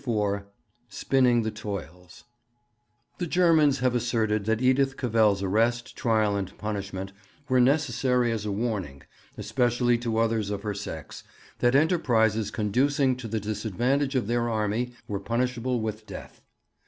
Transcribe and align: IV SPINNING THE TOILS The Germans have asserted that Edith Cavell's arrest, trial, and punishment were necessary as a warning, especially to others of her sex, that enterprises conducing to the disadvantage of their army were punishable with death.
IV 0.03 0.45
SPINNING 0.89 1.43
THE 1.43 1.51
TOILS 1.51 2.23
The 3.19 3.27
Germans 3.27 3.77
have 3.81 3.93
asserted 3.93 4.45
that 4.45 4.59
Edith 4.59 4.97
Cavell's 4.97 5.43
arrest, 5.43 5.95
trial, 5.95 6.35
and 6.35 6.57
punishment 6.57 7.13
were 7.47 7.59
necessary 7.59 8.31
as 8.31 8.43
a 8.43 8.51
warning, 8.51 9.03
especially 9.37 9.99
to 9.99 10.17
others 10.17 10.49
of 10.49 10.63
her 10.63 10.73
sex, 10.73 11.23
that 11.59 11.75
enterprises 11.75 12.49
conducing 12.49 13.15
to 13.17 13.27
the 13.27 13.39
disadvantage 13.39 14.15
of 14.15 14.25
their 14.25 14.49
army 14.49 14.93
were 15.07 15.19
punishable 15.19 15.79
with 15.81 16.07
death. 16.07 16.41